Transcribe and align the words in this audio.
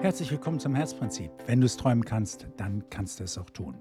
Herzlich 0.00 0.30
willkommen 0.30 0.60
zum 0.60 0.76
Herzprinzip. 0.76 1.32
Wenn 1.46 1.60
du 1.60 1.66
es 1.66 1.76
träumen 1.76 2.04
kannst, 2.04 2.46
dann 2.56 2.88
kannst 2.88 3.18
du 3.18 3.24
es 3.24 3.36
auch 3.36 3.50
tun. 3.50 3.74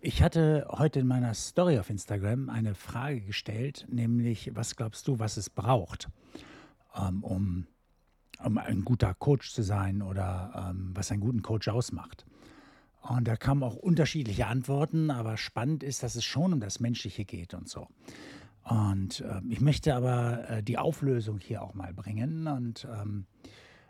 Ich 0.00 0.22
hatte 0.22 0.66
heute 0.70 1.00
in 1.00 1.06
meiner 1.06 1.34
Story 1.34 1.78
auf 1.78 1.90
Instagram 1.90 2.48
eine 2.48 2.74
Frage 2.74 3.20
gestellt, 3.20 3.84
nämlich, 3.90 4.52
was 4.54 4.74
glaubst 4.74 5.06
du, 5.06 5.18
was 5.18 5.36
es 5.36 5.50
braucht, 5.50 6.08
ähm, 6.96 7.22
um, 7.22 7.66
um 8.42 8.56
ein 8.56 8.86
guter 8.86 9.12
Coach 9.12 9.52
zu 9.52 9.62
sein 9.62 10.00
oder 10.00 10.70
ähm, 10.70 10.92
was 10.94 11.12
einen 11.12 11.20
guten 11.20 11.42
Coach 11.42 11.68
ausmacht? 11.68 12.24
Und 13.02 13.28
da 13.28 13.36
kamen 13.36 13.62
auch 13.62 13.76
unterschiedliche 13.76 14.46
Antworten, 14.46 15.10
aber 15.10 15.36
spannend 15.36 15.82
ist, 15.82 16.02
dass 16.02 16.14
es 16.14 16.24
schon 16.24 16.54
um 16.54 16.60
das 16.60 16.80
Menschliche 16.80 17.26
geht 17.26 17.52
und 17.52 17.68
so. 17.68 17.88
Und 18.62 19.20
äh, 19.20 19.42
ich 19.50 19.60
möchte 19.60 19.94
aber 19.94 20.48
äh, 20.48 20.62
die 20.62 20.78
Auflösung 20.78 21.38
hier 21.38 21.60
auch 21.60 21.74
mal 21.74 21.92
bringen 21.92 22.46
und 22.46 22.88
ähm, 22.90 23.26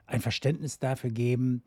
ein 0.07 0.21
Verständnis 0.21 0.79
dafür 0.79 1.11
geben, 1.11 1.63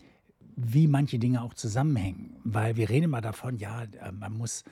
wie 0.55 0.87
manche 0.87 1.19
Dinge 1.19 1.43
auch 1.43 1.53
zusammenhängen. 1.53 2.37
Weil 2.43 2.75
wir 2.75 2.89
reden 2.89 3.05
immer 3.05 3.21
davon, 3.21 3.57
ja, 3.57 3.83
äh, 3.83 4.11
man 4.11 4.33
muss 4.33 4.63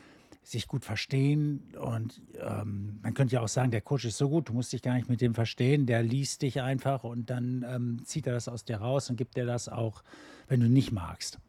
sich 0.44 0.67
gut 0.67 0.85
verstehen 0.85 1.73
und 1.80 2.22
ähm, 2.39 2.99
man 3.02 3.16
könnte 3.16 3.36
ja 3.36 3.41
auch 3.41 3.48
sagen, 3.48 3.72
der 3.72 3.81
Coach 3.81 4.05
ist 4.05 4.17
so 4.17 4.30
gut, 4.30 4.49
du 4.49 4.53
musst 4.53 4.73
dich 4.73 4.84
gar 4.84 4.94
nicht 4.94 5.09
mit 5.09 5.22
dem 5.22 5.34
verstehen, 5.34 5.88
der 5.88 6.03
liest 6.03 6.44
dich 6.44 6.62
einfach 6.62 7.03
und 7.03 7.31
dann 7.31 7.66
ähm, 7.67 8.05
zieht 8.05 8.27
er 8.27 8.34
das 8.34 8.48
aus 8.48 8.63
dir 8.63 8.77
raus 8.77 9.09
und 9.09 9.16
gibt 9.16 9.38
dir 9.38 9.48
das 9.48 9.70
auch, 9.70 10.03
wenn 10.47 10.59
du 10.59 10.70
nicht 10.70 10.91
magst. 10.91 11.39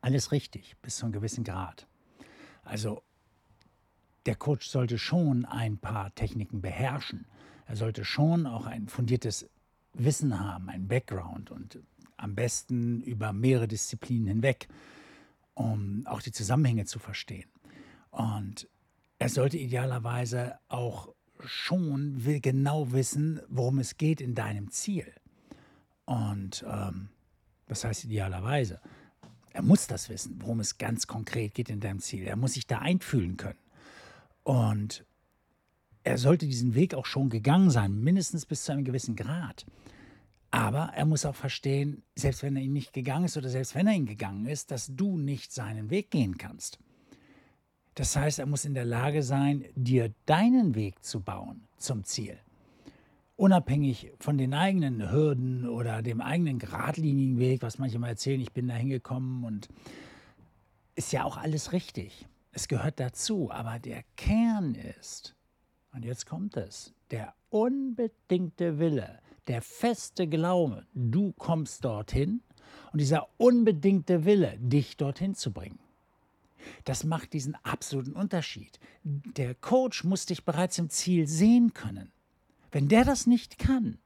Alles 0.00 0.32
richtig, 0.32 0.76
bis 0.80 0.96
zu 0.96 1.04
einem 1.04 1.12
gewissen 1.12 1.44
Grad. 1.44 1.86
Also 2.62 3.02
der 4.24 4.36
Coach 4.36 4.68
sollte 4.68 4.98
schon 4.98 5.44
ein 5.44 5.76
paar 5.76 6.14
Techniken 6.14 6.62
beherrschen. 6.62 7.26
Er 7.66 7.76
sollte 7.76 8.04
schon 8.04 8.46
auch 8.46 8.66
ein 8.66 8.88
fundiertes 8.88 9.48
Wissen 9.94 10.38
haben, 10.38 10.68
ein 10.68 10.88
Background 10.88 11.50
und 11.50 11.78
am 12.16 12.34
besten 12.34 13.00
über 13.02 13.32
mehrere 13.32 13.68
Disziplinen 13.68 14.28
hinweg, 14.28 14.68
um 15.54 16.06
auch 16.06 16.22
die 16.22 16.32
Zusammenhänge 16.32 16.84
zu 16.84 16.98
verstehen. 16.98 17.48
Und 18.10 18.68
er 19.18 19.28
sollte 19.28 19.58
idealerweise 19.58 20.58
auch 20.68 21.14
schon 21.44 22.24
will 22.24 22.40
genau 22.40 22.92
wissen, 22.92 23.40
worum 23.48 23.78
es 23.78 23.96
geht 23.96 24.20
in 24.20 24.34
deinem 24.34 24.70
Ziel. 24.70 25.12
Und 26.04 26.64
ähm, 26.68 27.08
was 27.66 27.84
heißt 27.84 28.04
idealerweise? 28.04 28.80
Er 29.52 29.62
muss 29.62 29.86
das 29.86 30.08
wissen, 30.08 30.40
worum 30.40 30.60
es 30.60 30.78
ganz 30.78 31.06
konkret 31.06 31.54
geht 31.54 31.70
in 31.70 31.80
deinem 31.80 32.00
Ziel. 32.00 32.24
Er 32.24 32.36
muss 32.36 32.54
sich 32.54 32.66
da 32.66 32.78
einfühlen 32.78 33.36
können. 33.36 33.58
Und 34.42 35.04
er 36.02 36.18
sollte 36.18 36.46
diesen 36.46 36.74
Weg 36.74 36.94
auch 36.94 37.06
schon 37.06 37.28
gegangen 37.28 37.70
sein, 37.70 38.00
mindestens 38.00 38.46
bis 38.46 38.64
zu 38.64 38.72
einem 38.72 38.84
gewissen 38.84 39.16
Grad. 39.16 39.66
Aber 40.50 40.92
er 40.94 41.04
muss 41.04 41.24
auch 41.24 41.34
verstehen, 41.34 42.02
selbst 42.16 42.42
wenn 42.42 42.56
er 42.56 42.62
ihn 42.62 42.72
nicht 42.72 42.92
gegangen 42.92 43.26
ist 43.26 43.36
oder 43.36 43.48
selbst 43.48 43.74
wenn 43.74 43.86
er 43.86 43.94
ihn 43.94 44.06
gegangen 44.06 44.46
ist, 44.46 44.70
dass 44.70 44.90
du 44.94 45.16
nicht 45.16 45.52
seinen 45.52 45.90
Weg 45.90 46.10
gehen 46.10 46.38
kannst. 46.38 46.78
Das 47.94 48.16
heißt, 48.16 48.38
er 48.38 48.46
muss 48.46 48.64
in 48.64 48.74
der 48.74 48.84
Lage 48.84 49.22
sein, 49.22 49.64
dir 49.74 50.12
deinen 50.26 50.74
Weg 50.74 51.04
zu 51.04 51.20
bauen 51.20 51.68
zum 51.76 52.04
Ziel. 52.04 52.38
Unabhängig 53.36 54.12
von 54.18 54.38
den 54.38 54.54
eigenen 54.54 55.10
Hürden 55.10 55.68
oder 55.68 56.02
dem 56.02 56.20
eigenen 56.20 56.58
geradlinigen 56.58 57.38
Weg, 57.38 57.62
was 57.62 57.78
manche 57.78 57.98
mal 57.98 58.08
erzählen, 58.08 58.40
ich 58.40 58.52
bin 58.52 58.68
da 58.68 58.74
hingekommen 58.74 59.44
und 59.44 59.68
ist 60.94 61.12
ja 61.12 61.24
auch 61.24 61.36
alles 61.36 61.72
richtig. 61.72 62.26
Es 62.52 62.68
gehört 62.68 63.00
dazu, 63.00 63.50
aber 63.50 63.78
der 63.78 64.02
Kern 64.16 64.74
ist, 64.74 65.36
und 65.92 66.04
jetzt 66.04 66.26
kommt 66.26 66.56
es, 66.56 66.92
der 67.10 67.34
unbedingte 67.50 68.78
Wille, 68.78 69.18
der 69.48 69.62
feste 69.62 70.28
Glaube, 70.28 70.86
du 70.94 71.32
kommst 71.32 71.84
dorthin 71.84 72.42
und 72.92 73.00
dieser 73.00 73.28
unbedingte 73.36 74.24
Wille, 74.24 74.56
dich 74.58 74.96
dorthin 74.96 75.34
zu 75.34 75.52
bringen. 75.52 75.78
Das 76.84 77.04
macht 77.04 77.32
diesen 77.32 77.56
absoluten 77.64 78.12
Unterschied. 78.12 78.78
Der 79.02 79.54
Coach 79.54 80.04
muss 80.04 80.26
dich 80.26 80.44
bereits 80.44 80.78
im 80.78 80.90
Ziel 80.90 81.26
sehen 81.26 81.72
können. 81.74 82.12
Wenn 82.70 82.88
der 82.88 83.04
das 83.04 83.26
nicht 83.26 83.58
kann, 83.58 83.98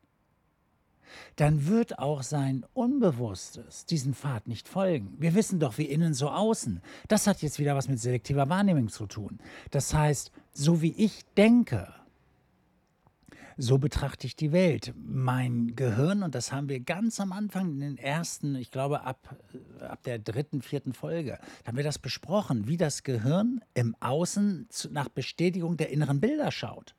dann 1.37 1.67
wird 1.67 1.99
auch 1.99 2.23
sein 2.23 2.65
Unbewusstes 2.75 3.87
diesen 3.87 4.15
Pfad 4.15 4.47
nicht 4.47 4.69
folgen. 4.69 5.15
Wir 5.19 5.35
wissen 5.35 5.61
doch, 5.61 5.79
wie 5.79 5.85
innen 5.85 6.15
so 6.15 6.29
außen. 6.31 6.81
Das 7.09 7.27
hat 7.27 7.43
jetzt 7.43 7.59
wieder 7.59 7.77
was 7.77 7.89
mit 7.89 8.01
selektiver 8.01 8.49
Wahrnehmung 8.49 8.89
zu 8.89 9.07
tun. 9.07 9.39
Das 9.71 9.95
heißt, 9.95 10.31
so 10.53 10.83
wie 10.83 10.93
ich 10.93 11.25
denke, 11.37 11.93
so 13.57 13.79
betrachte 13.79 14.27
ich 14.27 14.37
die 14.37 14.53
Welt. 14.53 14.93
Mein 14.97 15.77
Gehirn, 15.77 16.23
und 16.23 16.35
das 16.35 16.53
haben 16.53 16.69
wir 16.69 16.81
ganz 16.81 17.21
am 17.21 17.33
Anfang 17.33 17.71
in 17.73 17.81
den 17.81 17.99
ersten, 17.99 18.57
ich 18.57 18.71
glaube 18.71 19.03
ab, 19.03 19.37
ab 19.81 20.03
der 20.03 20.19
dritten, 20.19 20.63
vierten 20.63 20.93
Folge, 20.93 21.39
haben 21.67 21.77
wir 21.77 21.85
das 21.85 21.99
besprochen, 21.99 22.67
wie 22.67 22.77
das 22.77 23.03
Gehirn 23.03 23.61
im 23.75 23.95
Außen 24.01 24.69
nach 24.91 25.09
Bestätigung 25.09 25.77
der 25.77 25.91
inneren 25.91 26.21
Bilder 26.21 26.51
schaut. 26.51 26.95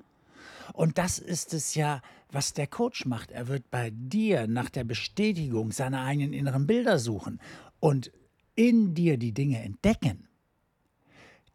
Und 0.73 0.97
das 0.97 1.19
ist 1.19 1.53
es 1.53 1.75
ja, 1.75 2.01
was 2.31 2.53
der 2.53 2.67
Coach 2.67 3.05
macht. 3.05 3.31
Er 3.31 3.47
wird 3.47 3.69
bei 3.71 3.91
dir 3.93 4.47
nach 4.47 4.69
der 4.69 4.83
Bestätigung 4.83 5.71
seiner 5.71 6.03
eigenen 6.03 6.33
inneren 6.33 6.67
Bilder 6.67 6.99
suchen 6.99 7.39
und 7.79 8.11
in 8.55 8.93
dir 8.93 9.17
die 9.17 9.33
Dinge 9.33 9.61
entdecken, 9.61 10.27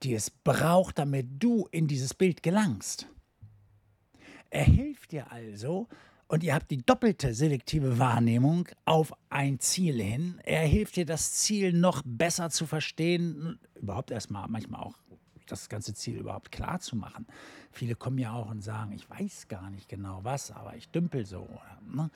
die 0.02 0.14
es 0.14 0.30
braucht, 0.30 0.98
damit 0.98 1.26
du 1.38 1.68
in 1.70 1.86
dieses 1.88 2.14
Bild 2.14 2.42
gelangst. 2.42 3.08
Er 4.50 4.64
hilft 4.64 5.12
dir 5.12 5.30
also, 5.30 5.88
und 6.30 6.44
ihr 6.44 6.54
habt 6.54 6.70
die 6.70 6.86
doppelte 6.86 7.34
selektive 7.34 7.98
Wahrnehmung 7.98 8.68
auf 8.84 9.12
ein 9.30 9.58
Ziel 9.58 10.00
hin. 10.00 10.40
Er 10.44 10.64
hilft 10.64 10.94
dir, 10.94 11.04
das 11.04 11.32
Ziel 11.32 11.72
noch 11.72 12.02
besser 12.04 12.50
zu 12.50 12.66
verstehen, 12.66 13.58
überhaupt 13.74 14.12
erstmal 14.12 14.46
manchmal 14.48 14.80
auch 14.82 14.94
das 15.50 15.68
ganze 15.68 15.94
Ziel 15.94 16.16
überhaupt 16.18 16.52
klar 16.52 16.80
zu 16.80 16.96
machen. 16.96 17.26
Viele 17.72 17.94
kommen 17.94 18.18
ja 18.18 18.32
auch 18.32 18.50
und 18.50 18.62
sagen, 18.62 18.92
ich 18.92 19.08
weiß 19.08 19.48
gar 19.48 19.70
nicht 19.70 19.88
genau 19.88 20.20
was, 20.22 20.50
aber 20.50 20.76
ich 20.76 20.88
dümpel 20.88 21.26
so. 21.26 21.48
Ne? 21.92 22.10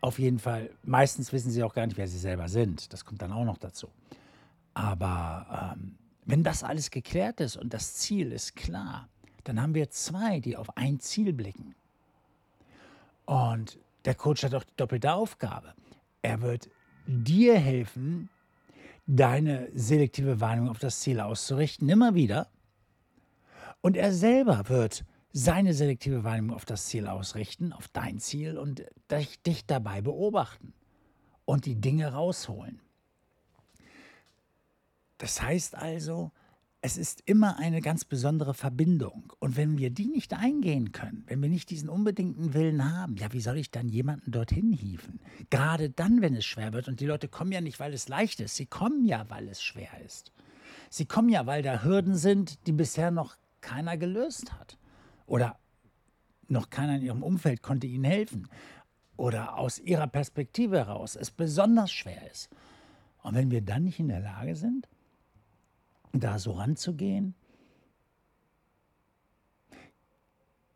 Auf 0.00 0.18
jeden 0.18 0.38
Fall, 0.38 0.70
meistens 0.82 1.32
wissen 1.32 1.50
sie 1.50 1.62
auch 1.62 1.74
gar 1.74 1.86
nicht, 1.86 1.96
wer 1.96 2.08
sie 2.08 2.18
selber 2.18 2.48
sind. 2.48 2.92
Das 2.92 3.04
kommt 3.04 3.22
dann 3.22 3.32
auch 3.32 3.44
noch 3.44 3.58
dazu. 3.58 3.88
Aber 4.74 5.74
ähm, 5.76 5.96
wenn 6.26 6.42
das 6.42 6.62
alles 6.62 6.90
geklärt 6.90 7.40
ist 7.40 7.56
und 7.56 7.72
das 7.72 7.94
Ziel 7.94 8.32
ist 8.32 8.56
klar, 8.56 9.08
dann 9.44 9.60
haben 9.60 9.74
wir 9.74 9.90
zwei, 9.90 10.40
die 10.40 10.56
auf 10.56 10.76
ein 10.76 11.00
Ziel 11.00 11.32
blicken. 11.32 11.74
Und 13.26 13.78
der 14.04 14.14
Coach 14.14 14.42
hat 14.42 14.54
auch 14.54 14.64
die 14.64 14.76
doppelte 14.76 15.12
Aufgabe. 15.12 15.74
Er 16.22 16.42
wird 16.42 16.68
dir 17.06 17.58
helfen, 17.58 18.28
deine 19.06 19.68
selektive 19.74 20.40
Wahrnehmung 20.40 20.70
auf 20.70 20.78
das 20.78 21.00
Ziel 21.00 21.20
auszurichten, 21.20 21.88
immer 21.88 22.14
wieder. 22.14 22.48
Und 23.84 23.98
er 23.98 24.14
selber 24.14 24.70
wird 24.70 25.04
seine 25.30 25.74
selektive 25.74 26.24
Wahrnehmung 26.24 26.56
auf 26.56 26.64
das 26.64 26.86
Ziel 26.86 27.06
ausrichten, 27.06 27.74
auf 27.74 27.86
dein 27.88 28.18
Ziel 28.18 28.56
und 28.56 28.82
dich 29.46 29.66
dabei 29.66 30.00
beobachten 30.00 30.72
und 31.44 31.66
die 31.66 31.78
Dinge 31.78 32.10
rausholen. 32.10 32.80
Das 35.18 35.42
heißt 35.42 35.74
also, 35.74 36.32
es 36.80 36.96
ist 36.96 37.24
immer 37.26 37.58
eine 37.58 37.82
ganz 37.82 38.06
besondere 38.06 38.54
Verbindung. 38.54 39.34
Und 39.38 39.58
wenn 39.58 39.76
wir 39.76 39.90
die 39.90 40.08
nicht 40.08 40.32
eingehen 40.32 40.92
können, 40.92 41.22
wenn 41.26 41.42
wir 41.42 41.50
nicht 41.50 41.68
diesen 41.68 41.90
unbedingten 41.90 42.54
Willen 42.54 42.90
haben, 42.90 43.16
ja, 43.16 43.34
wie 43.34 43.42
soll 43.42 43.58
ich 43.58 43.70
dann 43.70 43.90
jemanden 43.90 44.30
dorthin 44.30 44.72
hieven? 44.72 45.20
Gerade 45.50 45.90
dann, 45.90 46.22
wenn 46.22 46.34
es 46.34 46.46
schwer 46.46 46.72
wird. 46.72 46.88
Und 46.88 47.00
die 47.00 47.06
Leute 47.06 47.28
kommen 47.28 47.52
ja 47.52 47.60
nicht, 47.60 47.80
weil 47.80 47.92
es 47.92 48.08
leicht 48.08 48.40
ist. 48.40 48.56
Sie 48.56 48.64
kommen 48.64 49.04
ja, 49.04 49.28
weil 49.28 49.46
es 49.46 49.62
schwer 49.62 50.00
ist. 50.06 50.32
Sie 50.88 51.04
kommen 51.04 51.28
ja, 51.28 51.44
weil 51.44 51.60
da 51.62 51.82
Hürden 51.84 52.16
sind, 52.16 52.66
die 52.66 52.72
bisher 52.72 53.10
noch 53.10 53.36
keiner 53.64 53.96
gelöst 53.96 54.52
hat. 54.52 54.78
Oder 55.26 55.58
noch 56.48 56.68
keiner 56.68 56.96
in 56.96 57.02
ihrem 57.02 57.22
Umfeld 57.22 57.62
konnte 57.62 57.86
ihnen 57.86 58.04
helfen. 58.04 58.48
Oder 59.16 59.56
aus 59.56 59.78
ihrer 59.78 60.06
Perspektive 60.06 60.76
heraus 60.76 61.16
es 61.16 61.30
besonders 61.30 61.90
schwer 61.90 62.30
ist. 62.30 62.50
Und 63.22 63.34
wenn 63.34 63.50
wir 63.50 63.62
dann 63.62 63.84
nicht 63.84 63.98
in 63.98 64.08
der 64.08 64.20
Lage 64.20 64.54
sind, 64.54 64.86
da 66.12 66.38
so 66.38 66.52
ranzugehen, 66.52 67.34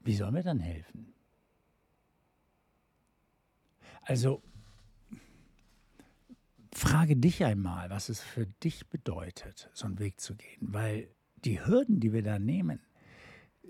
wie 0.01 0.17
sollen 0.17 0.35
wir 0.35 0.43
dann 0.43 0.61
helfen? 0.61 1.13
Also 4.03 4.43
frage 6.73 7.17
dich 7.17 7.45
einmal, 7.45 7.91
was 7.91 8.09
es 8.09 8.23
für 8.23 8.47
dich 8.47 8.89
bedeutet, 8.89 9.69
so 9.75 9.87
einen 9.87 9.99
Weg 9.99 10.21
zu 10.21 10.35
gehen, 10.35 10.73
weil 10.73 11.11
die 11.45 11.65
Hürden, 11.65 12.01
die 12.01 12.13
wir 12.13 12.23
da 12.23 12.39
nehmen, 12.39 12.81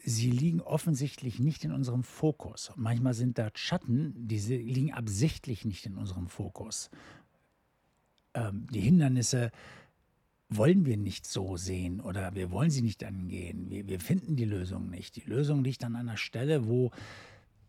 sie 0.04 0.30
liegen 0.30 0.60
offensichtlich 0.60 1.38
nicht 1.38 1.64
in 1.64 1.72
unserem 1.72 2.02
Fokus. 2.02 2.72
Manchmal 2.76 3.14
sind 3.14 3.38
da 3.38 3.50
Schatten, 3.54 4.14
die 4.16 4.38
liegen 4.38 4.92
absichtlich 4.92 5.64
nicht 5.64 5.86
in 5.86 5.96
unserem 5.96 6.28
Fokus. 6.28 6.90
Ähm, 8.34 8.66
die 8.70 8.80
Hindernisse 8.80 9.50
wollen 10.48 10.86
wir 10.86 10.96
nicht 10.96 11.26
so 11.26 11.56
sehen 11.56 12.00
oder 12.00 12.34
wir 12.34 12.50
wollen 12.50 12.70
sie 12.70 12.82
nicht 12.82 13.04
angehen. 13.04 13.70
Wir, 13.70 13.86
wir 13.88 14.00
finden 14.00 14.36
die 14.36 14.44
Lösung 14.46 14.88
nicht. 14.88 15.16
Die 15.16 15.28
Lösung 15.28 15.62
liegt 15.62 15.84
an 15.84 15.96
einer 15.96 16.16
Stelle, 16.16 16.66
wo 16.66 16.90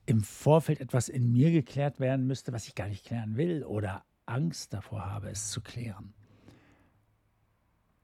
im 0.05 0.23
Vorfeld 0.23 0.79
etwas 0.79 1.09
in 1.09 1.31
mir 1.31 1.51
geklärt 1.51 1.99
werden 1.99 2.25
müsste, 2.25 2.53
was 2.53 2.67
ich 2.67 2.75
gar 2.75 2.87
nicht 2.87 3.05
klären 3.05 3.37
will 3.37 3.63
oder 3.63 4.05
Angst 4.25 4.73
davor 4.73 5.05
habe, 5.05 5.29
es 5.29 5.51
zu 5.51 5.61
klären. 5.61 6.13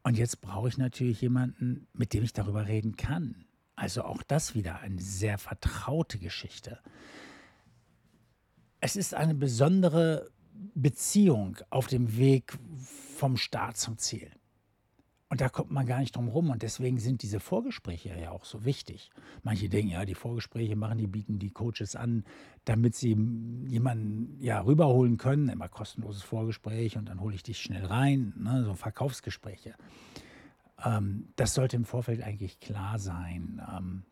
Und 0.06 0.20
jetzt 0.20 0.40
brauche 0.40 0.68
ich 0.68 0.78
natürlich 0.78 1.20
jemanden, 1.22 1.88
mit 1.94 2.14
dem 2.14 2.24
ich 2.24 2.32
darüber 2.32 2.68
reden 2.68 2.96
kann. 2.96 3.48
Also 3.76 4.04
auch 4.04 4.22
das 4.22 4.54
wieder 4.54 4.78
eine 4.82 5.02
sehr 5.02 5.40
vertraute 5.40 6.20
Geschichte. 6.20 6.80
Es 8.80 8.96
ist 8.96 9.16
eine 9.16 9.34
besondere 9.34 10.30
Beziehung 10.76 11.58
auf 11.72 11.88
dem 11.88 12.18
Weg 12.18 12.56
vom 13.18 13.36
Start 13.36 13.78
zum 13.78 13.98
Ziel. 13.98 14.30
Und 15.28 15.42
da 15.42 15.50
kommt 15.50 15.72
man 15.72 15.88
gar 15.88 16.00
nicht 16.00 16.16
drum 16.16 16.28
rum. 16.28 16.52
Und 16.52 16.62
deswegen 16.62 17.00
sind 17.00 17.24
diese 17.24 17.40
Vorgespräche 17.40 18.10
ja 18.10 18.30
auch 18.32 18.46
so 18.46 18.64
wichtig. 18.64 19.10
Manche 19.42 19.70
denken, 19.70 19.92
ja, 19.92 20.06
die 20.06 20.14
Vorgespräche 20.14 20.76
machen, 20.76 21.00
die 21.00 21.08
bieten 21.08 21.40
die 21.40 21.50
Coaches 21.50 21.96
an, 21.96 22.26
damit 22.66 22.96
sie 22.96 23.18
jemanden 23.68 24.38
ja 24.40 24.62
rüberholen 24.62 25.18
können. 25.18 25.50
Immer 25.50 25.68
kostenloses 25.68 26.22
Vorgespräch 26.22 26.98
und 26.98 27.10
dann 27.10 27.22
hole 27.22 27.34
ich 27.34 27.42
dich 27.42 27.60
schnell 27.60 27.86
rein. 27.86 28.34
Ne? 28.38 28.64
So 28.66 28.76
Verkaufsgespräche. 28.76 29.74
Ähm, 30.84 31.30
das 31.38 31.56
sollte 31.56 31.76
im 31.76 31.86
Vorfeld 31.86 32.22
eigentlich 32.22 32.60
klar 32.60 33.00
sein, 33.00 33.62
ähm, 33.76 34.04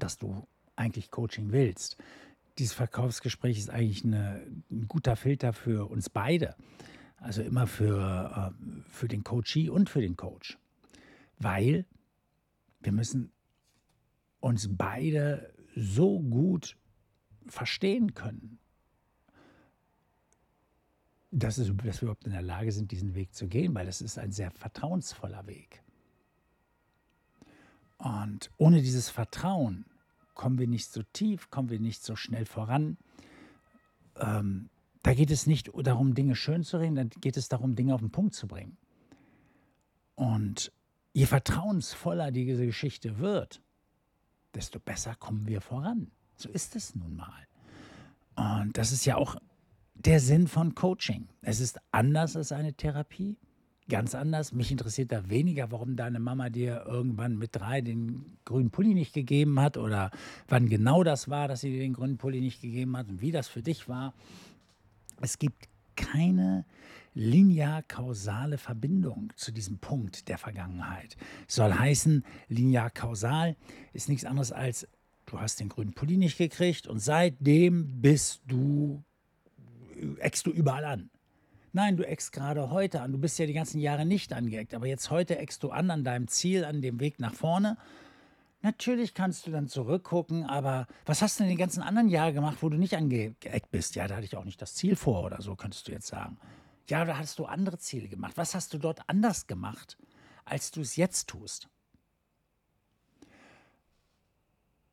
dass 0.00 0.18
du 0.18 0.46
eigentlich 0.74 1.12
Coaching 1.12 1.52
willst. 1.52 1.96
Dieses 2.58 2.74
Verkaufsgespräch 2.74 3.58
ist 3.58 3.70
eigentlich 3.70 4.04
eine, 4.04 4.42
ein 4.70 4.88
guter 4.88 5.14
Filter 5.14 5.52
für 5.52 5.88
uns 5.88 6.10
beide 6.10 6.56
also 7.20 7.42
immer 7.42 7.66
für, 7.66 8.52
äh, 8.58 8.90
für 8.90 9.06
den 9.06 9.22
Coachee 9.22 9.68
und 9.68 9.88
für 9.88 10.00
den 10.00 10.16
Coach. 10.16 10.58
Weil 11.38 11.86
wir 12.80 12.92
müssen 12.92 13.30
uns 14.40 14.68
beide 14.70 15.52
so 15.76 16.18
gut 16.18 16.76
verstehen 17.46 18.14
können, 18.14 18.58
dass, 21.30 21.58
es, 21.58 21.70
dass 21.76 22.00
wir 22.00 22.02
überhaupt 22.02 22.24
in 22.24 22.32
der 22.32 22.42
Lage 22.42 22.72
sind, 22.72 22.90
diesen 22.90 23.14
Weg 23.14 23.34
zu 23.34 23.46
gehen, 23.48 23.74
weil 23.74 23.86
das 23.86 24.00
ist 24.00 24.18
ein 24.18 24.32
sehr 24.32 24.50
vertrauensvoller 24.50 25.46
Weg. 25.46 25.82
Und 27.98 28.50
ohne 28.56 28.80
dieses 28.80 29.10
Vertrauen 29.10 29.84
kommen 30.34 30.58
wir 30.58 30.66
nicht 30.66 30.90
so 30.90 31.02
tief, 31.12 31.50
kommen 31.50 31.68
wir 31.68 31.80
nicht 31.80 32.02
so 32.02 32.16
schnell 32.16 32.46
voran. 32.46 32.96
Ähm, 34.16 34.70
da 35.02 35.14
geht 35.14 35.30
es 35.30 35.46
nicht 35.46 35.70
darum, 35.74 36.14
Dinge 36.14 36.36
schön 36.36 36.62
zu 36.62 36.78
reden, 36.78 36.94
da 36.94 37.04
geht 37.04 37.36
es 37.36 37.48
darum, 37.48 37.74
Dinge 37.74 37.94
auf 37.94 38.00
den 38.00 38.10
Punkt 38.10 38.34
zu 38.34 38.46
bringen. 38.46 38.76
Und 40.14 40.72
je 41.12 41.26
vertrauensvoller 41.26 42.30
diese 42.30 42.66
Geschichte 42.66 43.18
wird, 43.18 43.62
desto 44.54 44.78
besser 44.78 45.14
kommen 45.14 45.46
wir 45.46 45.60
voran. 45.60 46.10
So 46.36 46.48
ist 46.48 46.76
es 46.76 46.94
nun 46.94 47.16
mal. 47.16 47.46
Und 48.34 48.76
das 48.76 48.92
ist 48.92 49.04
ja 49.04 49.16
auch 49.16 49.36
der 49.94 50.20
Sinn 50.20 50.48
von 50.48 50.74
Coaching. 50.74 51.28
Es 51.42 51.60
ist 51.60 51.78
anders 51.90 52.36
als 52.36 52.52
eine 52.52 52.72
Therapie, 52.72 53.36
ganz 53.88 54.14
anders. 54.14 54.52
Mich 54.52 54.70
interessiert 54.70 55.12
da 55.12 55.28
weniger, 55.28 55.70
warum 55.70 55.96
deine 55.96 56.20
Mama 56.20 56.48
dir 56.48 56.84
irgendwann 56.86 57.36
mit 57.36 57.56
drei 57.56 57.80
den 57.80 58.38
grünen 58.44 58.70
Pulli 58.70 58.94
nicht 58.94 59.12
gegeben 59.12 59.60
hat 59.60 59.76
oder 59.76 60.10
wann 60.48 60.68
genau 60.68 61.04
das 61.04 61.28
war, 61.28 61.48
dass 61.48 61.60
sie 61.60 61.70
dir 61.70 61.80
den 61.80 61.92
grünen 61.92 62.16
Pulli 62.16 62.40
nicht 62.40 62.62
gegeben 62.62 62.96
hat 62.96 63.08
und 63.08 63.20
wie 63.20 63.32
das 63.32 63.48
für 63.48 63.62
dich 63.62 63.88
war. 63.88 64.14
Es 65.20 65.38
gibt 65.38 65.68
keine 65.96 66.64
linear-kausale 67.14 68.58
Verbindung 68.58 69.32
zu 69.36 69.52
diesem 69.52 69.78
Punkt 69.78 70.28
der 70.28 70.38
Vergangenheit. 70.38 71.16
Soll 71.48 71.72
heißen, 71.72 72.24
linear-kausal 72.48 73.56
ist 73.92 74.08
nichts 74.08 74.24
anderes 74.24 74.52
als, 74.52 74.86
du 75.26 75.40
hast 75.40 75.60
den 75.60 75.68
grünen 75.68 75.92
Pulli 75.92 76.16
nicht 76.16 76.38
gekriegt 76.38 76.86
und 76.86 77.00
seitdem 77.00 78.00
bist 78.00 78.42
du, 78.46 79.02
eckst 80.18 80.46
du 80.46 80.50
überall 80.50 80.84
an. 80.84 81.10
Nein, 81.72 81.96
du 81.96 82.04
eckst 82.04 82.32
gerade 82.32 82.70
heute 82.70 83.00
an. 83.00 83.12
Du 83.12 83.18
bist 83.18 83.38
ja 83.38 83.46
die 83.46 83.52
ganzen 83.52 83.78
Jahre 83.80 84.04
nicht 84.04 84.32
angeeckt, 84.32 84.74
aber 84.74 84.86
jetzt 84.86 85.10
heute 85.10 85.38
eckst 85.38 85.62
du 85.62 85.70
an 85.70 85.90
an 85.90 86.02
deinem 86.02 86.26
Ziel, 86.26 86.64
an 86.64 86.82
dem 86.82 86.98
Weg 86.98 87.20
nach 87.20 87.34
vorne 87.34 87.76
Natürlich 88.62 89.14
kannst 89.14 89.46
du 89.46 89.50
dann 89.50 89.68
zurückgucken, 89.68 90.44
aber 90.44 90.86
was 91.06 91.22
hast 91.22 91.38
du 91.38 91.44
denn 91.44 91.50
die 91.50 91.56
ganzen 91.56 91.82
anderen 91.82 92.08
Jahre 92.08 92.34
gemacht, 92.34 92.58
wo 92.60 92.68
du 92.68 92.76
nicht 92.76 92.94
angeeckt 92.94 93.70
bist? 93.70 93.94
Ja, 93.94 94.06
da 94.06 94.16
hatte 94.16 94.26
ich 94.26 94.36
auch 94.36 94.44
nicht 94.44 94.60
das 94.60 94.74
Ziel 94.74 94.96
vor 94.96 95.24
oder 95.24 95.40
so, 95.40 95.56
könntest 95.56 95.88
du 95.88 95.92
jetzt 95.92 96.08
sagen. 96.08 96.38
Ja, 96.88 97.04
da 97.04 97.16
hattest 97.16 97.38
du 97.38 97.46
andere 97.46 97.78
Ziele 97.78 98.08
gemacht. 98.08 98.36
Was 98.36 98.54
hast 98.54 98.74
du 98.74 98.78
dort 98.78 99.00
anders 99.08 99.46
gemacht, 99.46 99.96
als 100.44 100.72
du 100.72 100.82
es 100.82 100.96
jetzt 100.96 101.28
tust? 101.28 101.68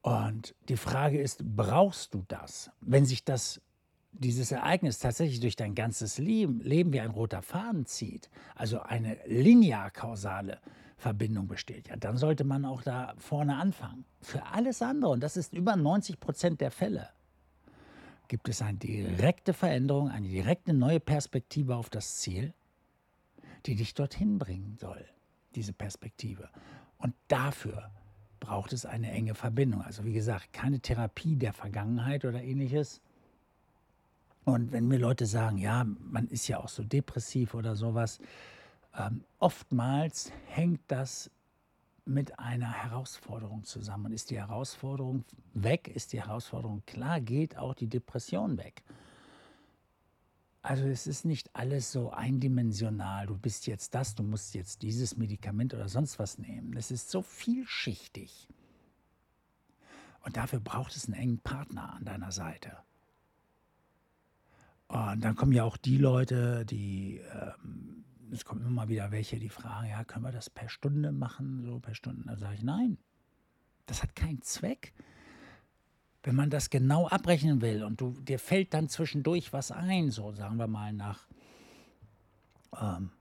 Und 0.02 0.56
die 0.70 0.78
Frage 0.78 1.20
ist, 1.20 1.44
brauchst 1.44 2.14
du 2.14 2.24
das? 2.30 2.72
Wenn 2.80 3.06
sich 3.06 3.26
das, 3.26 3.60
dieses 4.20 4.52
Ereignis 4.52 5.00
tatsächlich 5.00 5.40
durch 5.40 5.56
dein 5.56 5.76
ganzes 5.76 6.18
Leben, 6.18 6.60
Leben 6.62 6.94
wie 6.94 7.00
ein 7.00 7.12
roter 7.12 7.42
Faden 7.42 7.86
zieht, 7.86 8.30
also 8.56 8.80
eine 8.82 9.18
linear-kausale 9.26 10.60
Verbindung 10.98 11.48
besteht, 11.48 11.90
ja, 11.90 11.96
dann 11.96 12.18
sollte 12.18 12.44
man 12.44 12.66
auch 12.66 12.82
da 12.82 13.14
vorne 13.18 13.56
anfangen. 13.58 14.06
Für 14.22 14.46
alles 14.48 14.82
andere, 14.82 15.12
und 15.12 15.22
das 15.22 15.38
ist 15.38 15.54
über 15.54 15.76
90 15.76 16.20
Prozent 16.20 16.60
der 16.60 16.72
Fälle, 16.72 17.10
gibt 18.28 18.50
es 18.50 18.62
eine 18.62 18.78
direkte 18.78 19.54
Veränderung, 19.54 20.10
eine 20.10 20.28
direkte 20.28 20.74
neue 20.74 21.00
Perspektive 21.00 21.76
auf 21.76 21.90
das 21.90 22.18
Ziel, 22.18 22.54
die 23.66 23.76
dich 23.76 23.94
dorthin 23.94 24.40
bringen 24.40 24.78
soll, 24.80 25.06
diese 25.56 25.74
Perspektive. 25.74 26.50
Und 26.98 27.14
dafür 27.28 27.92
braucht 28.40 28.74
es 28.74 28.86
eine 28.86 29.12
enge 29.12 29.36
Verbindung. 29.36 29.82
Also 29.82 30.04
wie 30.04 30.14
gesagt, 30.14 30.54
keine 30.54 30.80
Therapie 30.80 31.36
der 31.36 31.54
Vergangenheit 31.54 32.26
oder 32.26 32.42
ähnliches. 32.42 33.02
Und 34.48 34.72
wenn 34.72 34.88
mir 34.88 34.98
Leute 34.98 35.26
sagen, 35.26 35.58
ja, 35.58 35.84
man 35.84 36.30
ist 36.30 36.48
ja 36.48 36.60
auch 36.60 36.70
so 36.70 36.82
depressiv 36.82 37.54
oder 37.54 37.76
sowas, 37.76 38.18
ähm, 38.96 39.26
oftmals 39.40 40.32
hängt 40.46 40.80
das 40.88 41.30
mit 42.06 42.40
einer 42.40 42.72
Herausforderung 42.72 43.66
zusammen. 43.66 44.14
Ist 44.14 44.32
die 44.32 44.38
Herausforderung 44.38 45.26
weg, 45.54 45.90
ist 45.94 46.14
die 46.14 46.22
Herausforderung 46.22 46.82
klar, 46.86 47.20
geht 47.20 47.58
auch 47.58 47.74
die 47.74 47.88
Depression 47.88 48.58
weg. 48.58 48.84
Also 50.62 50.86
es 50.86 51.08
ist 51.08 51.26
nicht 51.26 51.54
alles 51.54 51.92
so 51.92 52.12
eindimensional. 52.12 53.28
Du 53.28 53.38
bist 53.38 53.68
jetzt 53.68 53.96
das, 53.96 54.16
du 54.16 54.24
musst 54.24 54.56
jetzt 54.56 54.82
dieses 54.82 55.18
Medikament 55.18 55.74
oder 55.74 55.90
sonst 55.90 56.20
was 56.20 56.38
nehmen. 56.38 56.78
Es 56.78 56.90
ist 56.90 57.12
so 57.12 57.22
vielschichtig. 57.22 58.48
Und 60.22 60.38
dafür 60.38 60.62
braucht 60.62 60.96
es 60.96 61.08
einen 61.08 61.16
engen 61.16 61.40
Partner 61.40 61.96
an 61.96 62.06
deiner 62.06 62.32
Seite. 62.32 62.78
Und 64.88 65.22
dann 65.22 65.36
kommen 65.36 65.52
ja 65.52 65.64
auch 65.64 65.78
die 65.78 65.98
Leute, 65.98 66.66
die 66.66 67.20
ähm, 67.34 67.98
es 68.32 68.46
kommen 68.46 68.66
immer 68.66 68.90
wieder 68.90 69.12
welche, 69.12 69.40
die 69.40 69.50
fragen, 69.50 69.90
ja, 69.90 70.04
können 70.04 70.26
wir 70.26 70.32
das 70.32 70.50
per 70.50 70.70
Stunde 70.70 71.12
machen, 71.12 71.64
so 71.66 71.80
per 71.80 71.96
Stunde? 71.96 72.24
Da 72.26 72.38
sage 72.38 72.56
ich, 72.56 72.64
nein, 72.64 72.98
das 73.86 74.04
hat 74.04 74.16
keinen 74.16 74.42
Zweck. 74.42 74.94
Wenn 76.24 76.36
man 76.36 76.50
das 76.50 76.70
genau 76.70 77.08
abrechnen 77.08 77.62
will 77.62 77.84
und 77.84 78.02
du, 78.02 78.12
dir 78.22 78.40
fällt 78.40 78.74
dann 78.74 78.90
zwischendurch 78.90 79.54
was 79.54 79.72
ein, 79.72 80.12
so 80.12 80.34
sagen 80.34 80.58
wir 80.58 80.68
mal 80.68 80.92
nach, 80.92 81.28
ähm, 82.80 83.12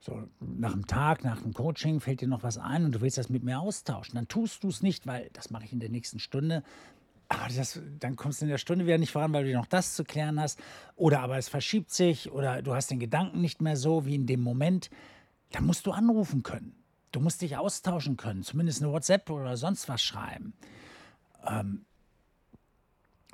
so 0.00 0.28
nach 0.40 0.72
einem 0.72 0.86
Tag, 0.86 1.24
nach 1.24 1.42
dem 1.42 1.52
Coaching 1.52 2.00
fällt 2.00 2.20
dir 2.20 2.28
noch 2.28 2.42
was 2.42 2.56
ein 2.56 2.84
und 2.84 2.92
du 2.92 3.00
willst 3.00 3.18
das 3.18 3.28
mit 3.28 3.42
mir 3.42 3.60
austauschen, 3.60 4.14
dann 4.14 4.28
tust 4.28 4.64
du 4.64 4.68
es 4.68 4.82
nicht, 4.82 5.06
weil 5.06 5.28
das 5.32 5.50
mache 5.50 5.64
ich 5.64 5.72
in 5.72 5.80
der 5.80 5.90
nächsten 5.90 6.18
Stunde, 6.18 6.62
aber 7.28 7.48
das, 7.48 7.80
dann 7.98 8.16
kommst 8.16 8.40
du 8.40 8.44
in 8.44 8.50
der 8.50 8.58
Stunde 8.58 8.86
wieder 8.86 8.98
nicht 8.98 9.10
voran, 9.10 9.32
weil 9.32 9.44
du 9.44 9.52
noch 9.52 9.66
das 9.66 9.96
zu 9.96 10.04
klären 10.04 10.40
hast. 10.40 10.60
Oder 10.94 11.20
aber 11.20 11.36
es 11.38 11.48
verschiebt 11.48 11.90
sich 11.90 12.30
oder 12.30 12.62
du 12.62 12.74
hast 12.74 12.90
den 12.90 13.00
Gedanken 13.00 13.40
nicht 13.40 13.60
mehr 13.60 13.76
so 13.76 14.06
wie 14.06 14.14
in 14.14 14.26
dem 14.26 14.40
Moment. 14.40 14.90
Da 15.50 15.60
musst 15.60 15.86
du 15.86 15.92
anrufen 15.92 16.42
können. 16.42 16.76
Du 17.10 17.20
musst 17.20 17.42
dich 17.42 17.56
austauschen 17.56 18.16
können, 18.16 18.42
zumindest 18.42 18.82
eine 18.82 18.92
WhatsApp 18.92 19.28
oder 19.30 19.56
sonst 19.56 19.88
was 19.88 20.02
schreiben. 20.02 20.52
Ähm, 21.46 21.84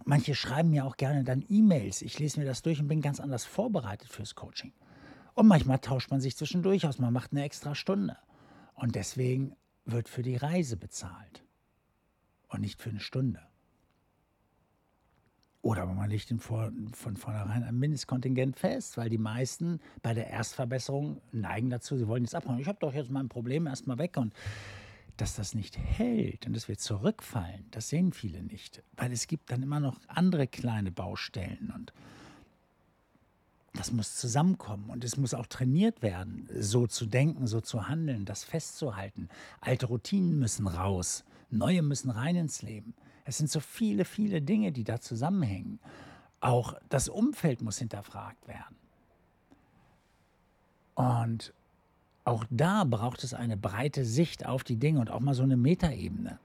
manche 0.04 0.34
schreiben 0.34 0.70
mir 0.70 0.86
auch 0.86 0.96
gerne 0.96 1.24
dann 1.24 1.44
E-Mails. 1.48 2.00
Ich 2.00 2.18
lese 2.18 2.40
mir 2.40 2.46
das 2.46 2.62
durch 2.62 2.80
und 2.80 2.88
bin 2.88 3.02
ganz 3.02 3.20
anders 3.20 3.44
vorbereitet 3.44 4.08
fürs 4.08 4.34
Coaching. 4.34 4.72
Und 5.34 5.48
manchmal 5.48 5.80
tauscht 5.80 6.10
man 6.10 6.20
sich 6.20 6.36
zwischendurch 6.36 6.86
aus, 6.86 6.98
man 6.98 7.12
macht 7.12 7.32
eine 7.32 7.44
extra 7.44 7.74
Stunde. 7.74 8.16
Und 8.74 8.94
deswegen 8.94 9.56
wird 9.84 10.08
für 10.08 10.22
die 10.22 10.36
Reise 10.36 10.76
bezahlt 10.76 11.42
und 12.48 12.60
nicht 12.60 12.80
für 12.80 12.90
eine 12.90 13.00
Stunde. 13.00 13.40
Oder 15.62 15.86
man 15.86 16.10
legt 16.10 16.30
ihn 16.32 16.40
vor, 16.40 16.72
von 16.92 17.16
vornherein 17.16 17.62
ein 17.62 17.78
Mindestkontingent 17.78 18.58
fest, 18.58 18.96
weil 18.96 19.08
die 19.08 19.18
meisten 19.18 19.80
bei 20.02 20.12
der 20.12 20.26
Erstverbesserung 20.26 21.20
neigen 21.30 21.70
dazu, 21.70 21.96
sie 21.96 22.08
wollen 22.08 22.24
jetzt 22.24 22.34
abhauen. 22.34 22.58
Ich 22.58 22.66
habe 22.66 22.78
doch 22.80 22.92
jetzt 22.92 23.10
mein 23.10 23.28
Problem 23.28 23.68
erstmal 23.68 23.98
weg 23.98 24.16
und 24.16 24.34
dass 25.16 25.36
das 25.36 25.54
nicht 25.54 25.78
hält 25.78 26.46
und 26.46 26.54
dass 26.54 26.66
wir 26.66 26.78
zurückfallen, 26.78 27.66
das 27.70 27.88
sehen 27.88 28.12
viele 28.12 28.42
nicht, 28.42 28.82
weil 28.96 29.12
es 29.12 29.28
gibt 29.28 29.52
dann 29.52 29.62
immer 29.62 29.78
noch 29.78 30.00
andere 30.08 30.48
kleine 30.48 30.90
Baustellen 30.90 31.72
und 31.74 31.92
das 33.74 33.92
muss 33.92 34.16
zusammenkommen 34.16 34.90
und 34.90 35.04
es 35.04 35.16
muss 35.16 35.32
auch 35.32 35.46
trainiert 35.46 36.02
werden, 36.02 36.48
so 36.58 36.86
zu 36.86 37.06
denken, 37.06 37.46
so 37.46 37.60
zu 37.60 37.88
handeln, 37.88 38.24
das 38.24 38.44
festzuhalten. 38.44 39.28
Alte 39.60 39.86
Routinen 39.86 40.38
müssen 40.38 40.66
raus, 40.66 41.24
neue 41.50 41.82
müssen 41.82 42.10
rein 42.10 42.36
ins 42.36 42.62
Leben. 42.62 42.94
Es 43.24 43.38
sind 43.38 43.50
so 43.50 43.60
viele, 43.60 44.04
viele 44.04 44.42
Dinge, 44.42 44.72
die 44.72 44.84
da 44.84 45.00
zusammenhängen. 45.00 45.78
Auch 46.40 46.74
das 46.88 47.08
Umfeld 47.08 47.62
muss 47.62 47.78
hinterfragt 47.78 48.48
werden. 48.48 48.76
Und 50.94 51.54
auch 52.24 52.44
da 52.50 52.84
braucht 52.84 53.24
es 53.24 53.34
eine 53.34 53.56
breite 53.56 54.04
Sicht 54.04 54.46
auf 54.46 54.64
die 54.64 54.76
Dinge 54.76 55.00
und 55.00 55.10
auch 55.10 55.20
mal 55.20 55.34
so 55.34 55.42
eine 55.42 55.56
Metaebene, 55.56 56.38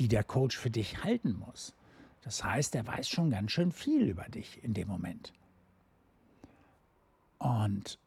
die 0.00 0.08
der 0.08 0.24
Coach 0.24 0.56
für 0.56 0.70
dich 0.70 1.04
halten 1.04 1.38
muss. 1.38 1.74
Das 2.22 2.42
heißt, 2.42 2.74
er 2.74 2.86
weiß 2.86 3.08
schon 3.08 3.30
ganz 3.30 3.52
schön 3.52 3.72
viel 3.72 4.08
über 4.08 4.24
dich 4.24 4.62
in 4.62 4.74
dem 4.74 4.88
Moment. 4.88 5.32
Und 7.38 7.98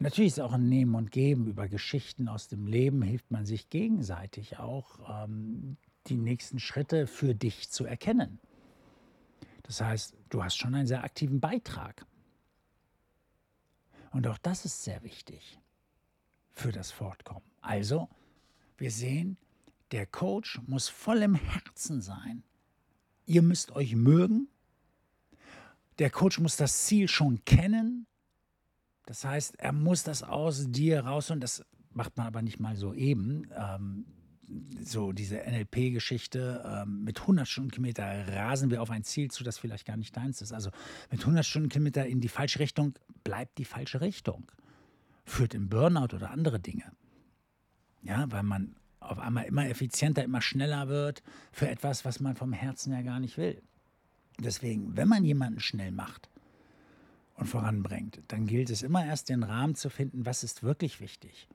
natürlich 0.00 0.32
ist 0.32 0.40
auch 0.40 0.52
ein 0.52 0.68
Nehmen 0.68 0.94
und 0.96 1.12
Geben 1.12 1.46
über 1.46 1.68
Geschichten 1.68 2.28
aus 2.28 2.48
dem 2.48 2.66
Leben, 2.66 3.02
hilft 3.02 3.30
man 3.30 3.46
sich 3.46 3.70
gegenseitig 3.70 4.58
auch, 4.58 5.24
ähm, 5.24 5.76
die 6.06 6.16
nächsten 6.16 6.58
Schritte 6.58 7.06
für 7.06 7.34
dich 7.34 7.70
zu 7.70 7.84
erkennen. 7.84 8.38
Das 9.62 9.80
heißt, 9.80 10.14
du 10.28 10.44
hast 10.44 10.56
schon 10.56 10.74
einen 10.74 10.86
sehr 10.86 11.04
aktiven 11.04 11.40
Beitrag. 11.40 12.06
Und 14.10 14.26
auch 14.26 14.38
das 14.38 14.64
ist 14.64 14.84
sehr 14.84 15.02
wichtig 15.02 15.58
für 16.52 16.70
das 16.70 16.92
Fortkommen. 16.92 17.42
Also, 17.60 18.08
wir 18.76 18.90
sehen, 18.90 19.36
der 19.90 20.06
Coach 20.06 20.60
muss 20.66 20.88
voll 20.88 21.22
im 21.22 21.34
Herzen 21.34 22.00
sein. 22.00 22.44
Ihr 23.26 23.42
müsst 23.42 23.72
euch 23.72 23.96
mögen. 23.96 24.48
Der 25.98 26.10
Coach 26.10 26.38
muss 26.40 26.56
das 26.56 26.84
Ziel 26.84 27.08
schon 27.08 27.44
kennen. 27.44 28.06
Das 29.06 29.24
heißt, 29.24 29.58
er 29.58 29.72
muss 29.72 30.02
das 30.02 30.22
aus 30.22 30.70
dir 30.70 31.00
raus 31.04 31.30
und 31.30 31.40
das 31.40 31.64
macht 31.90 32.16
man 32.16 32.26
aber 32.26 32.42
nicht 32.42 32.58
mal 32.58 32.76
so 32.76 32.94
eben. 32.94 33.48
Ähm, 33.56 34.06
so 34.82 35.12
diese 35.12 35.38
NLP-Geschichte, 35.38 36.62
ähm, 36.66 37.04
mit 37.04 37.20
100 37.20 37.48
Stundenkilometer 37.48 38.28
rasen 38.28 38.70
wir 38.70 38.82
auf 38.82 38.90
ein 38.90 39.04
Ziel 39.04 39.30
zu, 39.30 39.44
das 39.44 39.58
vielleicht 39.58 39.86
gar 39.86 39.96
nicht 39.96 40.16
deins 40.16 40.42
ist. 40.42 40.52
Also 40.52 40.70
mit 41.10 41.20
100 41.20 41.44
Stundenkilometer 41.44 42.06
in 42.06 42.20
die 42.20 42.28
falsche 42.28 42.58
Richtung 42.58 42.94
bleibt 43.22 43.58
die 43.58 43.64
falsche 43.64 44.00
Richtung. 44.00 44.50
Führt 45.24 45.54
im 45.54 45.68
Burnout 45.68 46.14
oder 46.14 46.30
andere 46.30 46.60
Dinge. 46.60 46.92
Ja, 48.02 48.30
weil 48.30 48.42
man 48.42 48.76
auf 49.00 49.18
einmal 49.18 49.44
immer 49.44 49.68
effizienter, 49.68 50.24
immer 50.24 50.40
schneller 50.40 50.88
wird 50.88 51.22
für 51.52 51.68
etwas, 51.68 52.04
was 52.04 52.20
man 52.20 52.36
vom 52.36 52.52
Herzen 52.52 52.92
ja 52.92 53.02
gar 53.02 53.20
nicht 53.20 53.36
will. 53.36 53.62
Deswegen, 54.38 54.96
wenn 54.96 55.08
man 55.08 55.24
jemanden 55.24 55.60
schnell 55.60 55.92
macht 55.92 56.28
und 57.34 57.46
voranbringt, 57.46 58.22
dann 58.28 58.46
gilt 58.46 58.70
es 58.70 58.82
immer 58.82 59.04
erst 59.04 59.28
den 59.28 59.42
Rahmen 59.42 59.74
zu 59.74 59.90
finden, 59.90 60.26
was 60.26 60.42
ist 60.42 60.62
wirklich 60.62 61.00
wichtig. 61.00 61.48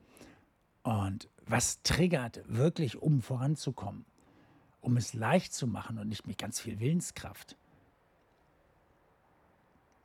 Und 0.82 1.28
was 1.46 1.82
triggert 1.82 2.42
wirklich, 2.46 3.00
um 3.00 3.22
voranzukommen? 3.22 4.04
Um 4.80 4.96
es 4.96 5.12
leicht 5.12 5.52
zu 5.52 5.66
machen 5.66 5.98
und 5.98 6.08
nicht 6.08 6.26
mit 6.26 6.38
ganz 6.38 6.60
viel 6.60 6.80
Willenskraft. 6.80 7.56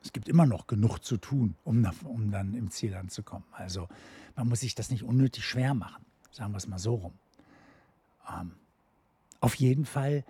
Es 0.02 0.12
gibt 0.12 0.28
immer 0.28 0.46
noch 0.46 0.66
genug 0.66 0.98
zu 1.00 1.16
tun, 1.16 1.56
um, 1.64 1.84
um 2.04 2.30
dann 2.30 2.54
im 2.54 2.70
Ziel 2.70 2.94
anzukommen. 2.94 3.46
Also 3.52 3.88
man 4.36 4.48
muss 4.48 4.60
sich 4.60 4.74
das 4.74 4.90
nicht 4.90 5.02
unnötig 5.02 5.44
schwer 5.44 5.74
machen, 5.74 6.04
sagen 6.30 6.52
wir 6.52 6.58
es 6.58 6.68
mal 6.68 6.78
so 6.78 6.94
rum. 6.94 7.18
Ähm, 8.28 8.52
auf 9.40 9.54
jeden 9.54 9.84
Fall 9.84 10.24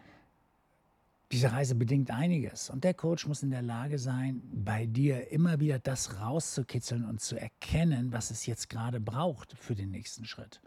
diese 1.33 1.51
Reise 1.51 1.75
bedingt 1.75 2.11
einiges 2.11 2.71
und 2.71 2.85
der 2.85 2.95
Coach 2.95 3.27
muss 3.27 3.43
in 3.43 3.51
der 3.51 3.63
Lage 3.63 3.99
sein, 3.99 4.43
bei 4.53 4.87
dir 4.87 5.33
immer 5.33 5.59
wieder 5.59 5.79
das 5.79 6.21
rauszukitzeln 6.21 7.05
und 7.05 7.21
zu 7.21 7.37
erkennen, 7.37 8.13
was 8.13 8.31
es 8.31 8.47
jetzt 8.47 8.71
gerade 8.71 9.01
braucht 9.01 9.55
für 9.59 9.75
den 9.75 9.91
nächsten 9.91 10.25
Schritt. 10.25 10.61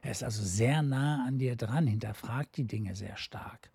Er 0.00 0.10
ist 0.10 0.24
also 0.24 0.42
sehr 0.42 0.82
nah 0.82 1.24
an 1.26 1.38
dir 1.38 1.54
dran, 1.54 1.86
hinterfragt 1.86 2.56
die 2.56 2.64
Dinge 2.64 2.96
sehr 2.96 3.16
stark. 3.16 3.70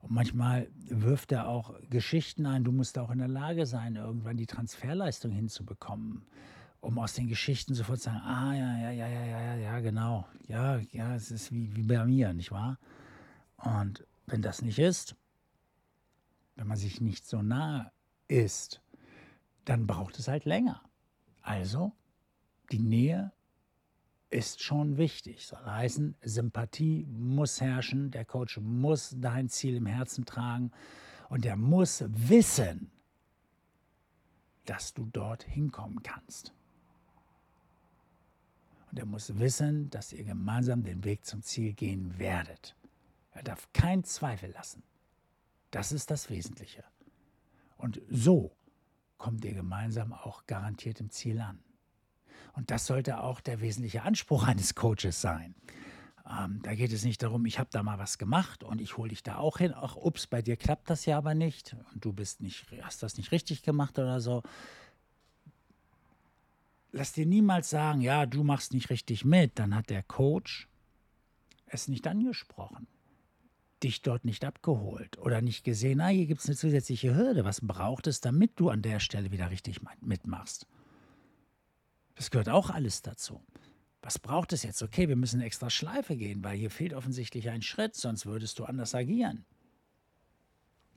Und 0.00 0.10
manchmal 0.10 0.68
wirft 0.74 1.32
er 1.32 1.48
auch 1.48 1.74
Geschichten 1.88 2.44
ein, 2.44 2.64
du 2.64 2.72
musst 2.72 2.98
auch 2.98 3.10
in 3.10 3.18
der 3.18 3.28
Lage 3.28 3.66
sein, 3.66 3.96
irgendwann 3.96 4.36
die 4.36 4.46
Transferleistung 4.46 5.32
hinzubekommen, 5.32 6.26
um 6.80 6.98
aus 6.98 7.14
den 7.14 7.28
Geschichten 7.28 7.74
sofort 7.74 8.00
zu 8.00 8.10
sagen, 8.10 8.20
ah 8.20 8.54
ja, 8.54 8.78
ja, 8.78 8.90
ja, 8.90 9.08
ja, 9.08 9.26
ja, 9.26 9.54
ja, 9.56 9.80
genau, 9.80 10.26
ja, 10.46 10.78
ja, 10.92 11.14
es 11.14 11.30
ist 11.30 11.52
wie, 11.52 11.74
wie 11.76 11.82
bei 11.82 12.04
mir, 12.04 12.34
nicht 12.34 12.52
wahr? 12.52 12.78
Und 13.56 14.04
wenn 14.26 14.42
das 14.42 14.62
nicht 14.62 14.78
ist, 14.78 15.16
wenn 16.56 16.66
man 16.66 16.76
sich 16.76 17.00
nicht 17.00 17.26
so 17.26 17.42
nah 17.42 17.92
ist, 18.28 18.80
dann 19.64 19.86
braucht 19.86 20.18
es 20.18 20.28
halt 20.28 20.44
länger. 20.44 20.82
Also, 21.42 21.92
die 22.70 22.78
Nähe 22.78 23.32
ist 24.30 24.62
schon 24.62 24.96
wichtig. 24.96 25.46
Soll 25.46 25.64
heißen, 25.64 26.16
Sympathie 26.22 27.06
muss 27.06 27.60
herrschen, 27.60 28.10
der 28.10 28.24
Coach 28.24 28.58
muss 28.58 29.14
dein 29.18 29.48
Ziel 29.48 29.76
im 29.76 29.86
Herzen 29.86 30.24
tragen 30.24 30.72
und 31.28 31.46
er 31.46 31.56
muss 31.56 32.04
wissen, 32.08 32.90
dass 34.64 34.94
du 34.94 35.06
dort 35.12 35.42
hinkommen 35.44 36.02
kannst. 36.02 36.52
Und 38.90 38.98
er 38.98 39.06
muss 39.06 39.38
wissen, 39.38 39.90
dass 39.90 40.12
ihr 40.12 40.24
gemeinsam 40.24 40.82
den 40.82 41.04
Weg 41.04 41.24
zum 41.24 41.42
Ziel 41.42 41.74
gehen 41.74 42.18
werdet. 42.18 42.74
Er 43.34 43.42
darf 43.42 43.68
keinen 43.72 44.04
Zweifel 44.04 44.50
lassen. 44.52 44.82
Das 45.70 45.90
ist 45.92 46.10
das 46.10 46.30
Wesentliche. 46.30 46.84
Und 47.76 48.00
so 48.08 48.56
kommt 49.18 49.44
ihr 49.44 49.54
gemeinsam 49.54 50.12
auch 50.12 50.46
garantiert 50.46 51.00
im 51.00 51.10
Ziel 51.10 51.40
an. 51.40 51.58
Und 52.52 52.70
das 52.70 52.86
sollte 52.86 53.20
auch 53.20 53.40
der 53.40 53.60
wesentliche 53.60 54.02
Anspruch 54.02 54.44
eines 54.46 54.76
Coaches 54.76 55.20
sein. 55.20 55.54
Ähm, 56.30 56.60
da 56.62 56.74
geht 56.74 56.92
es 56.92 57.04
nicht 57.04 57.22
darum, 57.22 57.44
ich 57.44 57.58
habe 57.58 57.68
da 57.72 57.82
mal 57.82 57.98
was 57.98 58.18
gemacht 58.18 58.62
und 58.62 58.80
ich 58.80 58.96
hole 58.96 59.10
dich 59.10 59.24
da 59.24 59.36
auch 59.36 59.58
hin. 59.58 59.74
Ach, 59.74 59.96
ups, 59.96 60.28
bei 60.28 60.40
dir 60.40 60.56
klappt 60.56 60.88
das 60.88 61.04
ja 61.04 61.18
aber 61.18 61.34
nicht 61.34 61.76
und 61.92 62.04
du 62.04 62.12
bist 62.12 62.40
nicht, 62.40 62.66
hast 62.82 63.02
das 63.02 63.18
nicht 63.18 63.32
richtig 63.32 63.62
gemacht 63.62 63.98
oder 63.98 64.20
so. 64.20 64.42
Lass 66.92 67.12
dir 67.12 67.26
niemals 67.26 67.68
sagen, 67.68 68.00
ja, 68.00 68.24
du 68.24 68.44
machst 68.44 68.72
nicht 68.72 68.88
richtig 68.88 69.24
mit. 69.24 69.58
Dann 69.58 69.74
hat 69.74 69.90
der 69.90 70.04
Coach 70.04 70.68
es 71.66 71.88
nicht 71.88 72.06
angesprochen 72.06 72.86
dich 73.82 74.02
dort 74.02 74.24
nicht 74.24 74.44
abgeholt 74.44 75.18
oder 75.18 75.42
nicht 75.42 75.64
gesehen, 75.64 76.00
ah, 76.00 76.08
hier 76.08 76.26
gibt 76.26 76.40
es 76.40 76.46
eine 76.46 76.56
zusätzliche 76.56 77.14
Hürde. 77.14 77.44
Was 77.44 77.60
braucht 77.60 78.06
es, 78.06 78.20
damit 78.20 78.52
du 78.56 78.70
an 78.70 78.82
der 78.82 79.00
Stelle 79.00 79.30
wieder 79.30 79.50
richtig 79.50 79.80
mitmachst? 80.00 80.66
Das 82.14 82.30
gehört 82.30 82.48
auch 82.48 82.70
alles 82.70 83.02
dazu. 83.02 83.42
Was 84.02 84.18
braucht 84.18 84.52
es 84.52 84.62
jetzt? 84.62 84.82
Okay, 84.82 85.08
wir 85.08 85.16
müssen 85.16 85.40
extra 85.40 85.70
Schleife 85.70 86.16
gehen, 86.16 86.44
weil 86.44 86.56
hier 86.58 86.70
fehlt 86.70 86.92
offensichtlich 86.92 87.48
ein 87.48 87.62
Schritt, 87.62 87.94
sonst 87.94 88.26
würdest 88.26 88.58
du 88.58 88.64
anders 88.64 88.94
agieren. 88.94 89.44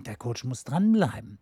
Der 0.02 0.16
Coach 0.16 0.44
muss 0.44 0.64
dranbleiben. 0.64 1.40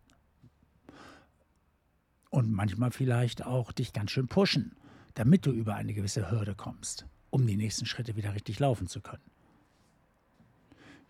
Und 2.29 2.51
manchmal 2.51 2.91
vielleicht 2.91 3.45
auch 3.45 3.71
dich 3.71 3.93
ganz 3.93 4.11
schön 4.11 4.27
pushen, 4.27 4.75
damit 5.15 5.45
du 5.45 5.51
über 5.51 5.75
eine 5.75 5.93
gewisse 5.93 6.29
Hürde 6.29 6.55
kommst, 6.55 7.07
um 7.29 7.47
die 7.47 7.57
nächsten 7.57 7.85
Schritte 7.85 8.15
wieder 8.15 8.33
richtig 8.33 8.59
laufen 8.59 8.87
zu 8.87 9.01
können. 9.01 9.23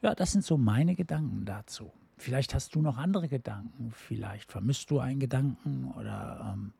Ja, 0.01 0.15
das 0.15 0.31
sind 0.31 0.43
so 0.43 0.57
meine 0.57 0.95
Gedanken 0.95 1.45
dazu. 1.45 1.91
Vielleicht 2.17 2.53
hast 2.53 2.75
du 2.75 2.81
noch 2.81 2.97
andere 2.97 3.27
Gedanken, 3.27 3.91
vielleicht 3.91 4.51
vermisst 4.51 4.89
du 4.89 4.99
einen 4.99 5.19
Gedanken 5.19 5.91
oder 5.91 6.53
ähm, 6.53 6.73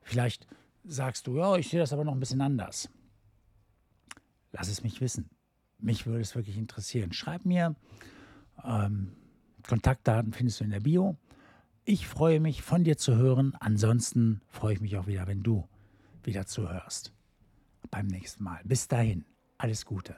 vielleicht 0.00 0.46
sagst 0.84 1.26
du, 1.26 1.36
ja, 1.36 1.56
ich 1.56 1.68
sehe 1.68 1.80
das 1.80 1.92
aber 1.92 2.04
noch 2.04 2.14
ein 2.14 2.20
bisschen 2.20 2.40
anders. 2.40 2.88
Lass 4.52 4.68
es 4.68 4.82
mich 4.82 5.00
wissen. 5.00 5.28
Mich 5.78 6.06
würde 6.06 6.20
es 6.20 6.34
wirklich 6.34 6.56
interessieren. 6.56 7.12
Schreib 7.12 7.44
mir. 7.44 7.74
Ähm, 8.64 9.12
Kontaktdaten 9.66 10.32
findest 10.32 10.60
du 10.60 10.64
in 10.64 10.70
der 10.70 10.80
Bio. 10.80 11.16
Ich 11.84 12.06
freue 12.06 12.38
mich, 12.38 12.62
von 12.62 12.84
dir 12.84 12.96
zu 12.96 13.16
hören. 13.16 13.54
Ansonsten 13.58 14.40
freue 14.48 14.74
ich 14.74 14.80
mich 14.80 14.96
auch 14.96 15.06
wieder, 15.06 15.26
wenn 15.26 15.42
du 15.42 15.68
wieder 16.22 16.46
zuhörst. 16.46 17.12
Beim 17.90 18.06
nächsten 18.06 18.44
Mal. 18.44 18.60
Bis 18.64 18.88
dahin, 18.88 19.24
alles 19.58 19.84
Gute. 19.84 20.16